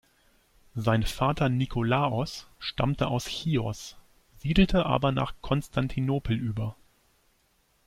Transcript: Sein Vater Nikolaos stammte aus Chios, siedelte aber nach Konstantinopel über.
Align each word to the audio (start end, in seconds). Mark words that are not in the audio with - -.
Sein 0.73 1.03
Vater 1.03 1.47
Nikolaos 1.47 2.47
stammte 2.57 3.05
aus 3.05 3.27
Chios, 3.27 3.97
siedelte 4.39 4.83
aber 4.87 5.11
nach 5.11 5.35
Konstantinopel 5.41 6.35
über. 6.35 6.75